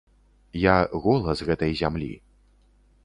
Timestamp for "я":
0.61-0.75